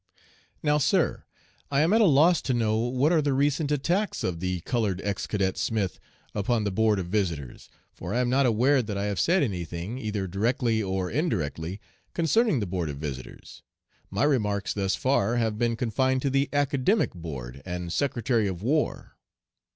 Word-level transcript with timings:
"Now, 0.63 0.79
sir, 0.79 1.25
I 1.69 1.81
am 1.81 1.93
at 1.93 2.01
a 2.01 2.05
loss 2.07 2.41
to 2.41 2.55
know 2.55 2.75
what 2.79 3.11
are 3.11 3.21
'the 3.21 3.33
recent 3.33 3.71
attacks 3.71 4.23
of 4.23 4.39
the 4.39 4.61
colored 4.61 4.99
ex 5.03 5.27
Cadet 5.27 5.59
Smith 5.59 5.99
upon 6.33 6.63
the 6.63 6.71
Board 6.71 6.97
of 6.97 7.05
Visitors,' 7.05 7.69
for 7.93 8.11
I 8.11 8.19
am 8.19 8.27
not 8.27 8.47
aware 8.47 8.81
that 8.81 8.97
I 8.97 9.03
have 9.05 9.19
said 9.19 9.43
any 9.43 9.63
thing, 9.63 9.99
either 9.99 10.25
directly 10.25 10.81
or 10.81 11.11
indirectly, 11.11 11.79
concerning 12.15 12.61
the 12.61 12.65
Board 12.65 12.89
of 12.89 12.97
Visitors. 12.97 13.61
My 14.09 14.23
remarks 14.23 14.73
thus 14.73 14.95
far 14.95 15.35
have 15.35 15.59
been 15.59 15.75
confined 15.75 16.23
to 16.23 16.31
the 16.31 16.49
Academic 16.51 17.13
Board 17.13 17.61
and 17.63 17.93
Secretary 17.93 18.47
of 18.47 18.63
War. 18.63 19.17